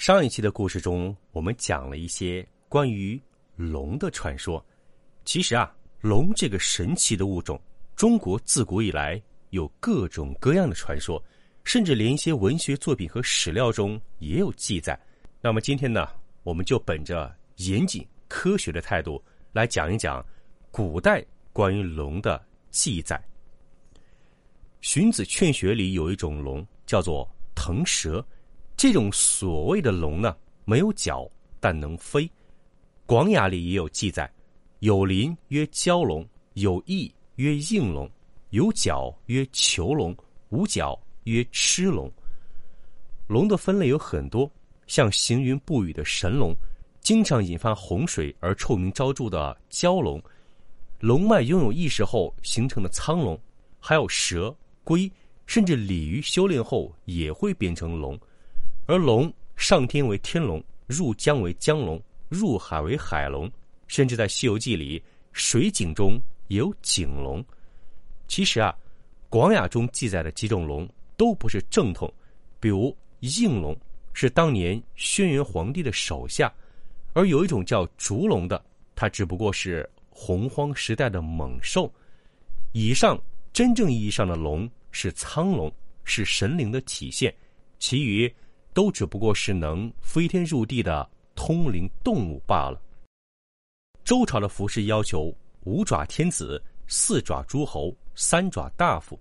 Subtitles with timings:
[0.00, 3.20] 上一期的故事中，我们讲了一些关于
[3.54, 4.64] 龙的传说。
[5.26, 7.60] 其实啊，龙这个神奇的物种，
[7.94, 11.22] 中国自古以来有各种各样的传说，
[11.64, 14.98] 甚至连一些文学作品和史料中也有记载。
[15.42, 16.08] 那么今天呢，
[16.44, 19.22] 我们就本着严谨科学的态度
[19.52, 20.24] 来讲一讲
[20.70, 21.22] 古代
[21.52, 23.22] 关于龙的记载。
[24.80, 28.26] 荀子《劝学》里有一种龙，叫做腾蛇。
[28.80, 30.34] 这种所谓的龙呢，
[30.64, 32.26] 没有角，但能飞。
[33.04, 34.32] 广雅里也有记载：
[34.78, 38.10] 有鳞曰蛟龙，有翼曰应龙，
[38.48, 40.16] 有角曰虬龙，
[40.48, 42.10] 无角曰螭龙。
[43.28, 44.50] 龙的分类有很多，
[44.86, 46.56] 像行云布雨的神龙，
[47.02, 50.18] 经常引发洪水而臭名昭著的蛟龙，
[51.00, 53.38] 龙脉拥有意识后形成的苍龙，
[53.78, 55.12] 还有蛇、龟，
[55.44, 58.18] 甚至鲤鱼修炼后也会变成龙。
[58.90, 63.48] 而龙上天为天龙，入江为江龙，入海为海龙，
[63.86, 65.00] 甚至在《西游记》里，
[65.32, 67.44] 水井中也有井龙。
[68.26, 68.76] 其实啊，
[69.28, 72.12] 广雅中记载的几种龙都不是正统，
[72.58, 73.78] 比如应龙
[74.12, 76.52] 是当年轩辕皇帝的手下，
[77.12, 78.60] 而有一种叫烛龙的，
[78.96, 81.88] 它只不过是洪荒时代的猛兽。
[82.72, 83.16] 以上
[83.52, 87.32] 真正意义上的龙是苍龙，是神灵的体现，
[87.78, 88.28] 其余。
[88.72, 92.80] 都只不过是能飞天入地的通灵动物罢了。
[94.04, 95.34] 周朝的服饰要求
[95.64, 99.18] 五爪天子、四爪诸侯、三爪大夫，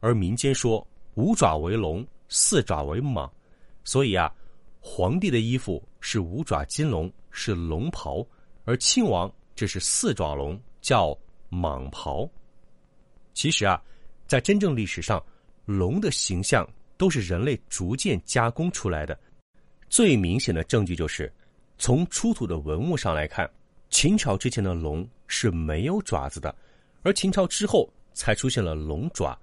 [0.00, 3.30] 而民间说五爪为龙，四爪为蟒，
[3.84, 4.32] 所以啊，
[4.80, 8.26] 皇帝的衣服是五爪金龙，是龙袍；
[8.64, 11.16] 而亲王这是四爪龙，叫
[11.50, 12.28] 蟒袍。
[13.34, 13.80] 其实啊，
[14.26, 15.22] 在真正历史上，
[15.64, 16.68] 龙的形象。
[16.98, 19.18] 都是人类逐渐加工出来的。
[19.88, 21.32] 最明显的证据就是，
[21.78, 23.50] 从出土的文物上来看，
[23.88, 26.54] 秦朝之前的龙是没有爪子的，
[27.02, 29.38] 而秦朝之后才出现了龙爪，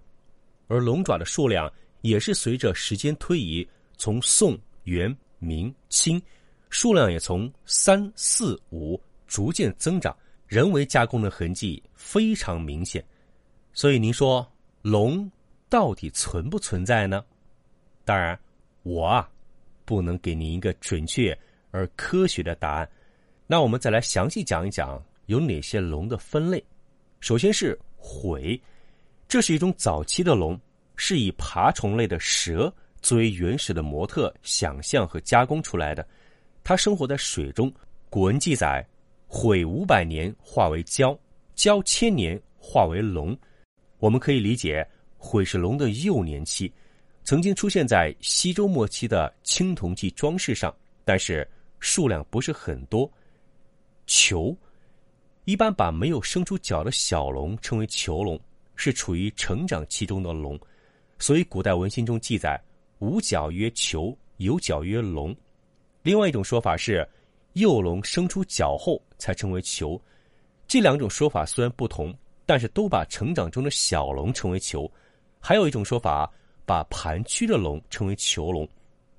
[0.67, 1.71] 而龙爪的数量
[2.01, 3.67] 也是随着时间推移，
[3.97, 6.21] 从宋、元、明、清，
[6.69, 13.03] 数量也从三四五逐渐增长，人为加工的痕迹非常明显。
[13.73, 14.47] 所以您说
[14.83, 15.29] 龙
[15.69, 17.25] 到底存不存在呢？
[18.05, 18.39] 当然，
[18.83, 19.27] 我啊，
[19.83, 21.37] 不能给您一个准确
[21.71, 22.89] 而科学的答案。
[23.47, 26.63] 那我们再来详细讲一讲有哪些龙的分类。
[27.19, 28.61] 首先是悔，
[29.27, 30.57] 这是一种早期的龙，
[30.95, 32.71] 是以爬虫类的蛇
[33.01, 36.07] 作为原始的模特想象和加工出来的。
[36.63, 37.73] 它生活在水中。
[38.07, 38.87] 古文记载，
[39.27, 41.17] 悔五百年化为蛟，
[41.55, 43.37] 蛟千年化为龙。
[43.97, 44.87] 我们可以理解，
[45.17, 46.71] 悔是龙的幼年期。
[47.25, 51.45] 曾经出现在西周末期的青铜器装饰上，但是
[51.79, 53.11] 数量不是很多。
[54.05, 54.55] 球
[55.45, 58.39] 一般把没有生出角的小龙称为球龙，
[58.75, 60.57] 是处于成长期中的龙，
[61.17, 62.61] 所以古代文献中记载
[62.99, 65.35] 无角曰球，有角曰龙。
[66.03, 67.07] 另外一种说法是
[67.53, 69.99] 幼龙生出角后才称为球。
[70.67, 72.15] 这两种说法虽然不同，
[72.45, 74.87] 但是都把成长中的小龙称为球。
[75.39, 76.31] 还有一种说法。
[76.65, 78.67] 把盘曲的龙称为囚龙，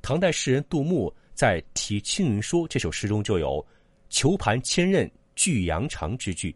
[0.03, 3.65] 唐代诗人杜牧在《题青云说》这首诗中就有
[4.11, 6.55] “囚盘千仞巨羊肠”之句。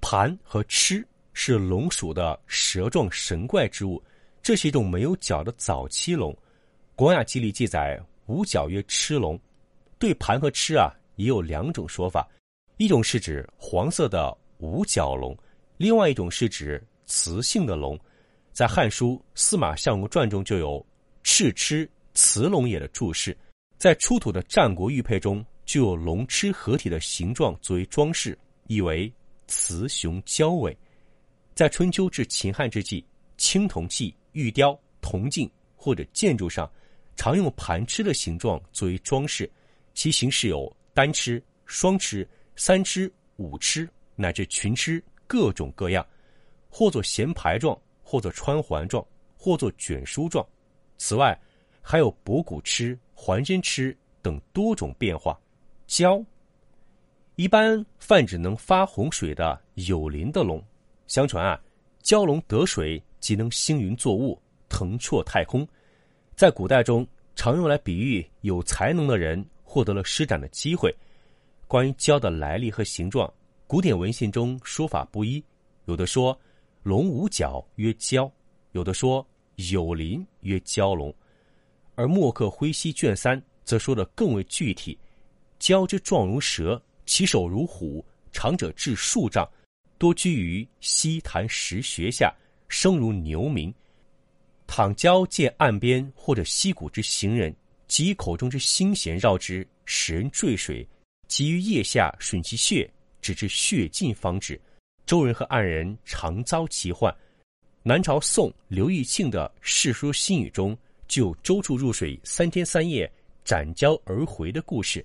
[0.00, 4.02] 盘和螭是龙属的蛇状神怪之物，
[4.42, 6.36] 这是一种没有角的早期龙。
[6.94, 9.38] 广雅记里记载无角曰螭龙。
[9.98, 12.28] 对盘和螭啊，也有两种说法，
[12.78, 15.36] 一种是指黄色的无角龙，
[15.76, 17.98] 另外一种是指雌性的龙。
[18.52, 20.84] 在《汉书·司马相如传》中就有
[21.24, 23.36] “赤螭雌龙也”的注释，
[23.78, 29.10] 在出土的战国玉佩中就有龙螭合体的形状作为装饰，意为
[29.46, 30.76] 雌雄交尾。
[31.54, 33.02] 在春秋至秦汉之际，
[33.38, 36.70] 青铜器、玉雕、铜镜或者建筑上，
[37.16, 39.50] 常用盘螭的形状作为装饰，
[39.94, 46.06] 其形式有单螭、双螭、三螭、五螭乃至群螭，各种各样，
[46.68, 47.78] 或作衔牌状。
[48.12, 49.02] 或者穿环状，
[49.38, 50.46] 或作卷书状。
[50.98, 51.40] 此外，
[51.80, 55.40] 还有博骨螭、环身螭等多种变化。
[55.88, 56.22] 蛟，
[57.36, 60.62] 一般泛指能发洪水的有鳞的龙。
[61.06, 61.58] 相传啊，
[62.02, 64.38] 蛟龙得水即能星云作雾，
[64.68, 65.66] 腾绰太空。
[66.36, 70.94] 在古代中，常用来比喻有才能的人获得了施展的机会。
[71.66, 73.32] 关于蛟的来历和形状，
[73.66, 75.42] 古典文献中说法不一，
[75.86, 76.38] 有的说
[76.82, 78.30] 龙无角曰蛟，
[78.72, 79.24] 有的说
[79.70, 81.14] 有鳞曰蛟龙。
[81.94, 84.98] 而墨客挥西卷三则说的更为具体：
[85.60, 89.48] 蛟之状如蛇，其手如虎，长者至数丈，
[89.96, 92.34] 多居于溪潭石穴下，
[92.68, 93.72] 声如牛鸣。
[94.66, 97.54] 倘蛟见岸边或者溪谷之行人，
[97.86, 100.84] 即口中之腥涎绕之，使人坠水，
[101.28, 102.90] 及于腋下吮其血，
[103.20, 104.60] 直至血尽方止。
[105.06, 107.14] 周人和岸人常遭其患。
[107.82, 110.76] 南朝宋刘义庆的《世说新语》中
[111.08, 113.10] 就周处入水三天三夜
[113.44, 115.04] 斩蛟而回的故事。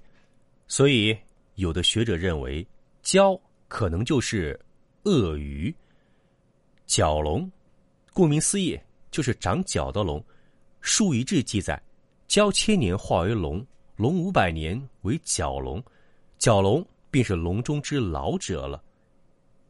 [0.67, 1.17] 所以，
[1.55, 2.65] 有的学者认为，
[3.03, 4.59] 蛟可能就是
[5.03, 5.73] 鳄鱼。
[6.85, 7.51] 角龙，
[8.13, 8.79] 顾名思义。
[9.09, 10.19] 就是长角的龙，
[10.81, 11.81] 《书遗志》记载，
[12.27, 13.65] 蛟千年化为龙，
[13.95, 15.81] 龙五百年为角龙，
[16.37, 18.83] 角龙便是龙中之老者了。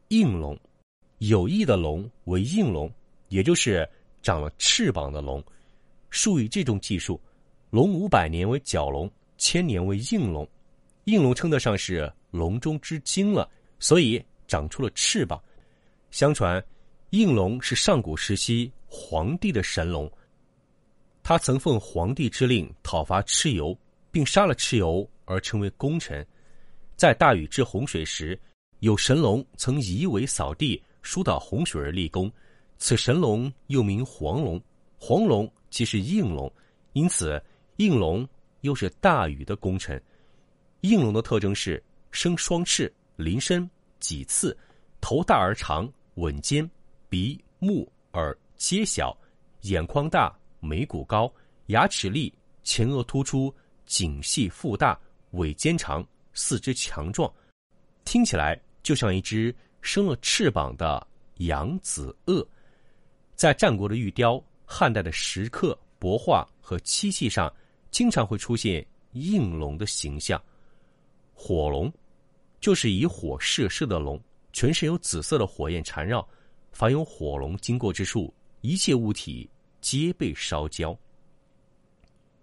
[0.08, 0.58] 应龙，
[1.18, 2.90] 有翼的龙为应龙，
[3.28, 3.88] 也就是
[4.22, 5.40] 长了翅膀的龙。
[6.10, 7.20] 《数以这种技术，
[7.70, 10.48] 龙五百年为角龙，千年为应龙。
[11.04, 15.42] 应龙称得上是龙中之精了，所以长出了翅膀。
[16.10, 16.62] 相传，
[17.10, 18.70] 应龙是上古时期。
[18.90, 20.10] 皇帝的神龙，
[21.22, 23.78] 他曾奉皇帝之令讨伐蚩尤，
[24.10, 26.26] 并杀了蚩尤而成为功臣。
[26.96, 28.40] 在大禹治洪水时，
[28.80, 32.30] 有神龙曾移尾扫地、疏导洪水而立功。
[32.78, 34.60] 此神龙又名黄龙，
[34.98, 36.52] 黄龙即是应龙，
[36.92, 37.42] 因此
[37.76, 38.28] 应龙
[38.60, 40.00] 又是大禹的功臣。
[40.82, 41.82] 应龙的特征是
[42.12, 44.56] 生双翅、鳞身、脊刺，
[45.00, 46.68] 头大而长，吻尖，
[47.08, 48.36] 鼻、目、耳。
[48.56, 49.16] 皆小，
[49.60, 51.32] 眼眶大，眉骨高，
[51.66, 52.32] 牙齿利，
[52.64, 53.54] 前额突出，
[53.86, 54.98] 颈细腹大，
[55.30, 57.32] 尾尖长，四肢强壮，
[58.04, 61.06] 听起来就像一只生了翅膀的
[61.38, 62.46] 扬子鳄。
[63.34, 67.52] 在战国的玉雕、汉代的石刻、帛画和漆器上，
[67.90, 70.42] 经常会出现应龙的形象。
[71.32, 71.92] 火龙，
[72.60, 74.20] 就是以火射射的龙，
[74.52, 76.26] 全身有紫色的火焰缠绕，
[76.72, 78.34] 凡有火龙经过之处。
[78.60, 79.48] 一切物体
[79.80, 80.98] 皆被烧焦。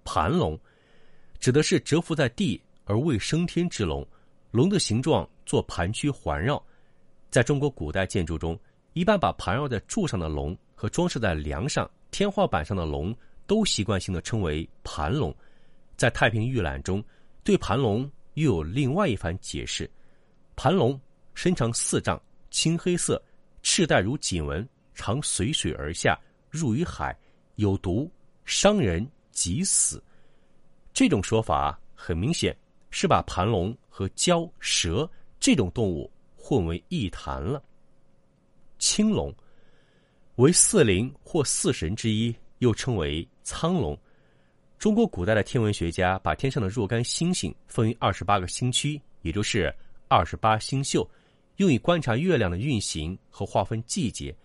[0.05, 0.57] 盘龙
[1.39, 4.07] 指的是蛰伏在地而未升天之龙，
[4.55, 6.63] 龙的形状做盘曲环绕。
[7.29, 8.57] 在中国古代建筑中，
[8.93, 13.13] 一般把盘绕在柱上的龙和装饰在梁上、天花板上的龙，
[13.45, 15.35] 都习惯性的称为盘龙。
[15.97, 17.03] 在太平御览中，
[17.43, 19.91] 对盘龙又有另外一番解释：
[20.55, 20.97] 盘龙
[21.33, 22.17] 身长四丈，
[22.49, 23.21] 青黑色，
[23.61, 24.65] 赤带如锦纹。
[24.93, 26.17] 常随水而下，
[26.49, 27.13] 入于海，
[27.55, 28.09] 有毒，
[28.45, 30.01] 伤人即死。
[30.93, 32.55] 这种说法很明显
[32.89, 35.09] 是把盘龙和蛟、蛇
[35.39, 37.63] 这种动物混为一谈了。
[38.77, 39.33] 青龙
[40.35, 43.97] 为四灵或四神之一，又称为苍龙。
[44.77, 49.73] 中国古代的天文学家把天上的若干星星分为二十八个星区，也就是
[50.09, 51.09] 二十八星宿，
[51.55, 54.35] 用以观察月亮的运行和划分季节。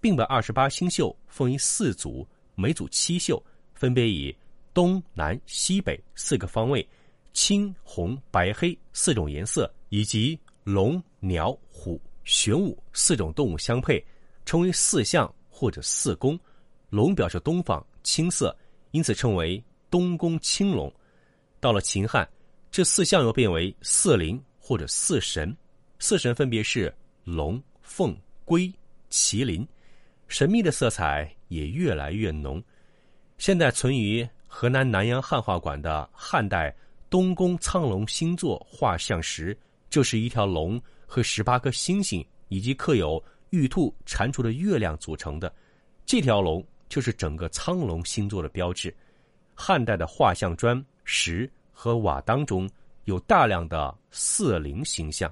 [0.00, 3.42] 并把二十八星宿分为四组，每组七宿，
[3.74, 4.32] 分别以
[4.72, 6.88] 东南西北四个方位、
[7.32, 14.04] 青红白黑四种颜色，以及龙鸟虎玄武四种动物相配，
[14.44, 16.38] 称为四象或者四宫。
[16.88, 18.56] 龙表示东方，青色，
[18.90, 20.92] 因此称为东宫青龙。
[21.60, 22.28] 到了秦汉，
[22.70, 25.56] 这四象又变为四灵或者四神，
[25.98, 28.72] 四神分别是龙、凤、龟、
[29.10, 29.66] 麒麟。
[30.26, 32.62] 神秘的色彩也越来越浓。
[33.38, 36.74] 现在存于河南南阳汉画馆的汉代
[37.10, 39.56] 东宫苍龙星座画像石，
[39.90, 45.52] 就是一条龙和十八颗星星以及刻有玉兔蟾蜍的月亮组成的。
[46.06, 48.94] 这条龙就是整个苍龙星座的标志。
[49.54, 52.70] 汉代的画像砖石和瓦当中
[53.04, 55.30] 有大量的四灵形象。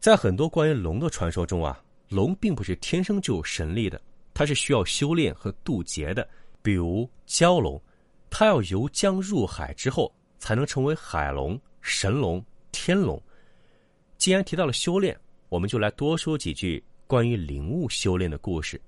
[0.00, 4.00] 在很多关于龙的传说中啊，龙并不是天生就有神力的。
[4.34, 6.28] 它是需要修炼和渡劫的，
[6.62, 7.80] 比如蛟龙，
[8.28, 13.20] 它要游江入海之后，才能成为海龙、神龙、天龙。
[14.16, 18.80] 既然提到了修炼，我们就来多说几句关于灵物修炼的故事。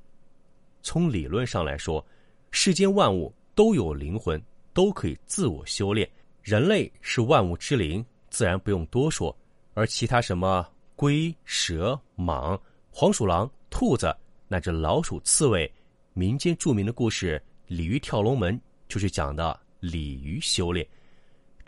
[0.83, 2.05] 从理论上来说，
[2.51, 6.09] 世间万物都有灵魂，都可以自我修炼。
[6.43, 9.37] 人类是万物之灵，自然不用多说。
[9.75, 12.59] 而其他什么龟、蛇、蟒、
[12.91, 14.17] 黄鼠狼、兔子，
[14.49, 15.71] 乃至老鼠、刺猬，
[16.15, 18.57] 民间著名的故事《鲤鱼跳龙门》
[18.89, 20.85] 就是讲的鲤鱼修炼。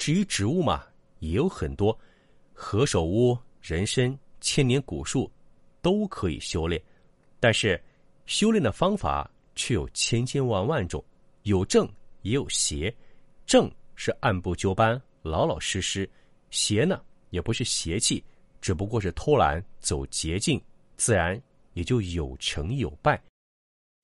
[0.01, 0.83] 至于植物嘛，
[1.19, 1.97] 也有很多，
[2.55, 5.31] 何首乌、人参、千年古树，
[5.83, 6.83] 都可以修炼。
[7.39, 7.79] 但是，
[8.25, 11.05] 修炼的方法却有千千万万种，
[11.43, 11.87] 有正
[12.23, 12.91] 也有邪。
[13.45, 16.09] 正是按部就班、老老实实；
[16.49, 16.99] 邪呢？
[17.29, 18.25] 也不是邪气，
[18.63, 20.59] 只不过是偷懒走捷径，
[20.97, 21.39] 自然
[21.75, 23.23] 也就有成有败。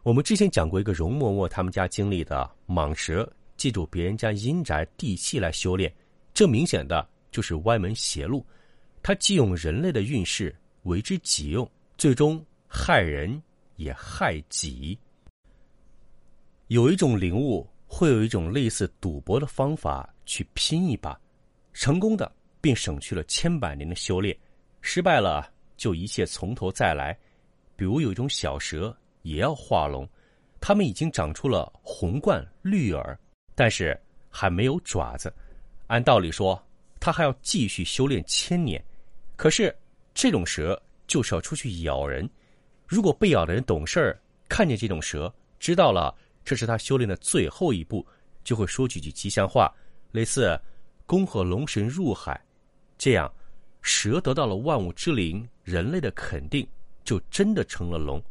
[0.02, 5.92] 我们之前讲过一个容嬷嬷他们家经历的蟒蛇借助别人家阴宅地气来修炼，
[6.34, 8.44] 这明显的就是歪门邪路。
[9.02, 13.42] 他既用人类的运势为之己用，最终害人
[13.76, 14.98] 也害己。
[16.68, 21.18] 有一种灵物会有一种类似赌博的方法去拼一把，
[21.72, 22.30] 成功的。
[22.58, 24.36] 并省去了千百年的修炼，
[24.80, 27.16] 失败了就一切从头再来。
[27.76, 30.08] 比如有一种小蛇也要化龙，
[30.58, 33.16] 它们已经长出了红冠绿耳，
[33.56, 35.32] 但是还没有爪子。
[35.88, 36.64] 按道理说，
[37.00, 38.80] 它还要继续修炼千年。
[39.34, 39.76] 可是
[40.14, 42.28] 这种蛇就是要出去咬人，
[42.86, 48.06] 如果被咬的人懂事儿，看见这种蛇，知道了这是他修炼的最后一步，
[48.44, 49.72] 就会说几句吉祥话，
[50.12, 50.58] 类似
[51.06, 52.40] “恭贺龙神入海”。
[52.98, 53.32] 这样，
[53.82, 56.66] 蛇得到了万物之灵、人类的肯定，
[57.04, 58.22] 就真的成了龙。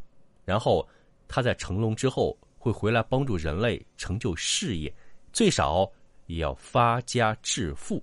[0.44, 0.86] 然后，
[1.28, 4.92] 它在成龙之后，会回来帮助人类成就事业，
[5.36, 5.86] 最少
[6.28, 8.02] 也要发家致富。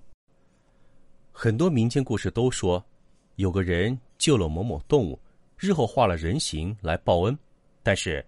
[1.32, 2.80] 很多民间故事都说，
[3.34, 5.20] 有个人救了某某动物，
[5.58, 7.36] 日后化了人形来报恩。
[7.82, 8.24] 但是，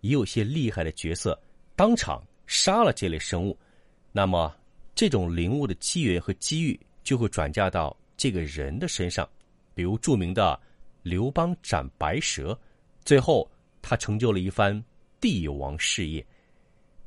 [0.00, 1.40] 也有些厉害的角色
[1.76, 3.56] 当场杀了这类生物。
[4.10, 4.52] 那么，
[4.92, 6.76] 这种灵物的机缘和机遇。
[7.04, 9.26] 就会转嫁到这个人的身上，
[9.72, 10.60] 比如著名的
[11.02, 12.58] 刘邦斩白蛇，
[13.02, 13.48] 最后
[13.80, 14.84] 他成就了一番
[15.20, 16.26] 帝王事业。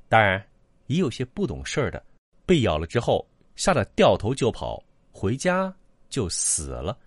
[0.10, 0.44] 当然，
[0.92, 2.04] 也有些不懂事儿的，
[2.46, 5.74] 被咬了之后吓得掉头就跑，回家
[6.10, 6.98] 就死了。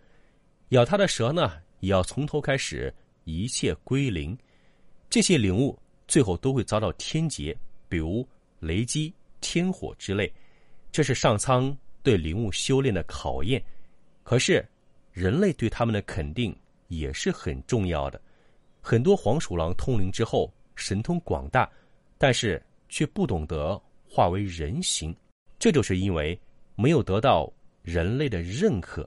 [0.70, 2.92] 咬他的蛇呢，也要从头开始，
[3.24, 4.36] 一切归零。
[5.10, 7.56] 这些灵物最后都会遭到天劫，
[7.88, 8.26] 比如
[8.58, 10.32] 雷击、天火之类。
[10.90, 11.76] 这是上苍。
[12.02, 13.64] 对灵物修炼的考验，
[14.24, 14.62] 可是
[15.10, 16.54] 人类对他们的肯定
[16.88, 18.20] 也是很重要的。
[18.82, 21.66] 很多黄鼠狼通灵之后神通广大，
[22.18, 22.62] 但是
[22.94, 23.76] 却不懂得
[24.08, 25.12] 化为人形，
[25.58, 26.38] 这就是因为
[26.76, 29.04] 没有得到人类的认可。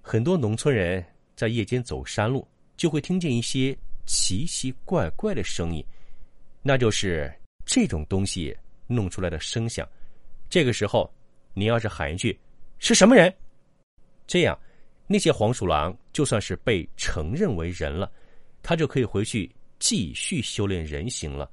[0.00, 1.04] 很多农村人
[1.34, 5.84] 在夜间走山路，就会听见一些奇奇怪怪的声音，
[6.62, 7.28] 那就是
[7.66, 8.56] 这种东西
[8.86, 9.84] 弄出来的声响。
[10.48, 11.12] 这个时候。
[11.54, 12.40] 你要是喊一句
[12.80, 13.30] “是什么人”，
[14.26, 14.58] 这样
[15.06, 18.10] 那些黄鼠狼就算是被承认为人了，
[18.62, 21.50] 他就可以回去继续修炼人形了。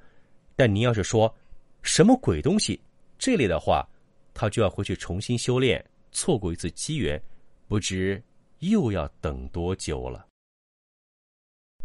[0.55, 1.35] 但你要是说
[1.81, 2.79] “什么鬼东西”
[3.17, 3.87] 这类的话，
[4.33, 7.21] 他就要回去重新修炼，错过一次机缘，
[7.67, 8.21] 不知
[8.59, 10.25] 又要等多久了。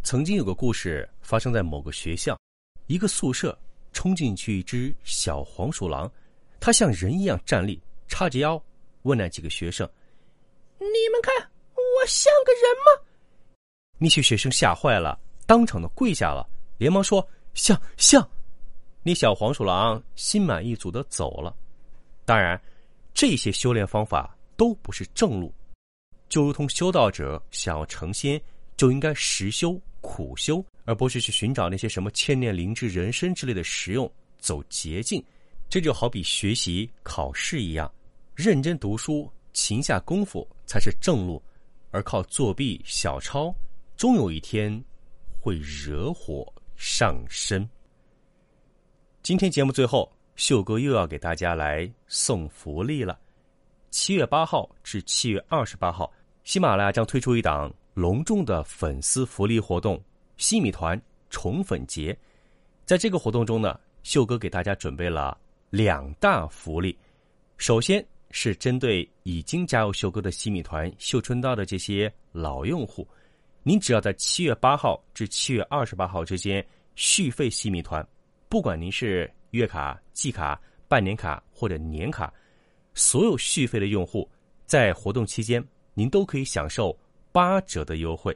[0.03, 2.39] 曾经有个故事发生在某个学校，
[2.87, 3.59] 一个宿舍
[3.93, 6.11] 冲进去一只小黄鼠狼，
[6.61, 7.81] 它像人一样站立。
[8.07, 8.63] 叉着腰
[9.03, 9.89] 问那几个学生
[10.79, 11.35] ：“你们看
[11.73, 13.03] 我像个人吗？”
[13.99, 16.47] 那些学生吓坏了，当场的跪下了，
[16.79, 18.29] 连忙说：“像像。”
[19.07, 21.55] 那小黄鼠狼心满意足的走了。
[22.25, 22.59] 当然，
[23.13, 25.55] 这些修炼方法都不是正路，
[26.31, 28.41] 就如同修道者想要成仙，
[28.79, 35.23] 就应该实修苦修，而不是去寻找那些什么千年灵芝、人参之类的实用，走捷径。
[35.69, 37.93] 这就好比学习考试一样，
[38.35, 41.43] 认真读书、勤下功夫才是正路，
[41.91, 43.55] 而靠作弊、小抄，
[43.99, 44.83] 终有一天
[45.41, 47.69] 会惹火上身。
[49.25, 53.19] 今天节目最后，秀哥又要给大家来送福利了。
[53.89, 56.13] 七月八号至七月二十八号，
[56.45, 59.99] 喜马拉雅将推出一档隆重的粉丝福利活动——
[60.37, 61.01] 西米团
[61.31, 62.15] 宠粉节。
[62.85, 65.35] 在这个活动中呢，秀哥给大家准备了。
[65.71, 66.95] 两大福利，
[67.57, 73.09] 首先是针对已经加入秀哥的西米团、秀春刀的这些老用户，
[73.63, 76.63] 您只要在七月八号至七月二十八号之间
[76.95, 78.07] 续费西米团，
[78.55, 82.33] 不管您是月卡、季卡、半年卡或者年卡，
[82.95, 84.31] 所有续费的用户
[84.65, 85.61] 在活动期间，
[85.93, 86.97] 您都可以享受
[87.33, 88.33] 八折的优惠。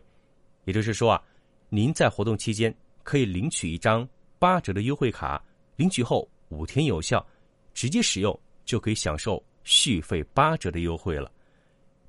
[0.65, 1.23] 也就是说啊，
[1.69, 4.05] 您在活动期间可以领取一张
[4.41, 5.41] 八折的优惠卡。
[5.77, 7.25] 领取后五天有效，
[7.73, 11.31] 直接使用就可以享受续费八折的优惠了。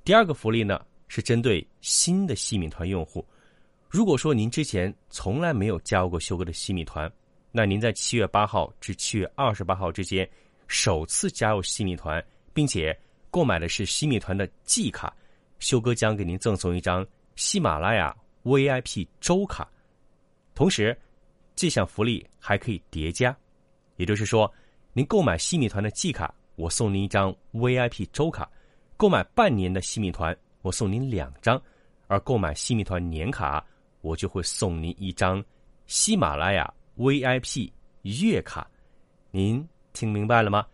[0.02, 3.24] 第二个福利呢，是针对新的西米团用户。
[3.88, 7.08] 如果说您之前从来没有加入过修哥的西米团，
[7.52, 10.28] 那您在七月八号至七月二十八号之间
[10.68, 12.96] 首次加入西米团，并且
[13.30, 15.12] 购买的是西米团的季卡，
[15.58, 19.68] 修哥将给您赠送一张喜马拉雅 VIP 周卡。
[20.54, 20.96] 同时，
[21.56, 23.36] 这项福利还可以叠加，
[23.96, 24.52] 也就是说，
[24.92, 28.48] 您购买西米团的季卡，我送您一张 VIP 周卡。
[28.96, 31.58] 购买半年的西米团，我送您两张；
[32.06, 33.64] 而购买西米团年卡，
[34.02, 35.42] 我就会送您一张
[35.86, 38.70] 喜马拉雅 VIP 月卡。
[39.30, 40.66] 您听明白了吗？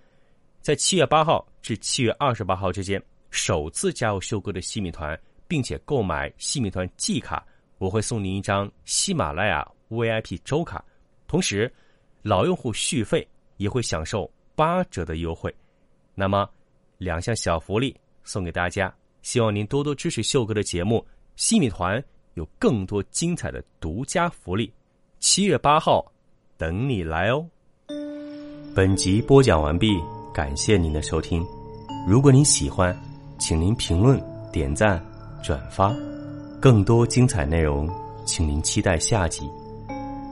[0.61, 5.17] 在七月八号至七月二十八号之间，首次加入秀哥的西米团，
[5.47, 7.47] 并且购买西米团季卡，
[7.79, 10.85] 我会送您一张喜马拉雅 VIP 周卡。
[11.29, 11.73] 同时，
[12.23, 13.25] 老用户续费
[13.57, 15.55] 也会享受八折的优惠。
[16.13, 16.51] 那么，
[16.99, 17.97] 两项小福利。
[18.25, 18.93] 送给大家，
[19.23, 21.07] 希望您多多支持秀哥的节目。
[21.37, 22.03] 西米团
[22.35, 24.73] 有更多精彩的独家福利，
[25.21, 26.05] 七月八号
[26.59, 27.45] 等你来哦。
[28.75, 29.99] 本集播讲完毕，
[30.33, 31.45] 感谢您的收听。
[32.09, 32.97] 如果您喜欢，
[33.39, 34.19] 请您评论、
[34.51, 35.03] 点赞、
[35.43, 35.95] 转发。
[36.61, 37.89] 更多精彩内容，
[38.25, 39.49] 请您期待下集。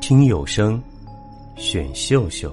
[0.01, 0.83] 听有声，
[1.57, 2.51] 选秀秀。